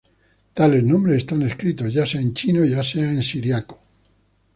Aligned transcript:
Tales 0.55 0.83
nombres 0.83 1.17
están 1.17 1.43
escritos 1.43 1.93
ya 1.93 2.07
sea 2.07 2.21
en 2.21 2.33
chino 2.33 2.61
o 2.61 2.65
ya 2.65 2.83
sea 2.83 3.07
en 3.07 3.21
siríaco. 3.21 3.79